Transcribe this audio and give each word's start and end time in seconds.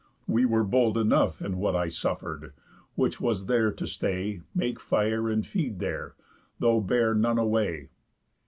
We 0.27 0.45
were 0.45 0.63
bold 0.63 0.97
enough 0.97 1.43
In 1.43 1.59
what 1.59 1.75
I 1.75 1.87
suffer'd; 1.87 2.53
which 2.95 3.21
was 3.21 3.45
there 3.45 3.71
to 3.73 3.85
stay, 3.85 4.41
Make 4.55 4.79
fire 4.79 5.29
and 5.29 5.45
feed 5.45 5.77
there, 5.77 6.15
though 6.57 6.81
bear 6.81 7.13
none 7.13 7.37
away. 7.37 7.89